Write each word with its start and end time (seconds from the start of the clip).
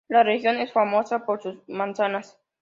La 0.07 0.23
región 0.23 0.57
es 0.57 0.73
famosa 0.73 1.27
por 1.27 1.43
sus 1.43 1.59
manzanas. 1.69 2.35